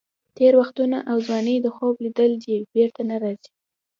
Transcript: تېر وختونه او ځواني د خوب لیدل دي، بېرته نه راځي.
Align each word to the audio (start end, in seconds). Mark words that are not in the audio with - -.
تېر 0.37 0.53
وختونه 0.61 0.97
او 1.11 1.17
ځواني 1.25 1.55
د 1.61 1.67
خوب 1.75 1.95
لیدل 2.05 2.31
دي، 2.43 2.55
بېرته 2.73 3.01
نه 3.09 3.15
راځي. 3.23 3.51